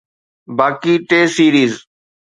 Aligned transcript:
باقي 0.57 0.93
T 1.09 1.21
series 1.35 1.73